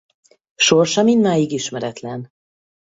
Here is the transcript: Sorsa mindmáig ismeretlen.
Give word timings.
Sorsa 0.55 1.01
mindmáig 1.03 1.51
ismeretlen. 1.51 2.31